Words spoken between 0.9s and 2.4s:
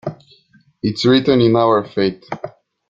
written in our fate.